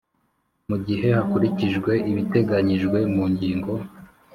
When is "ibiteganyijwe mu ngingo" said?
2.11-3.73